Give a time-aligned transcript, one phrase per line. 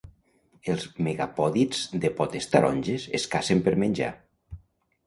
[0.73, 4.15] Els megapòdids de potes taronges es cacen per menjar.